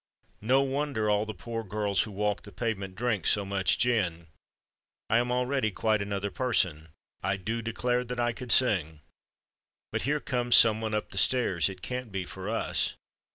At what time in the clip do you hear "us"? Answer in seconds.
12.49-12.95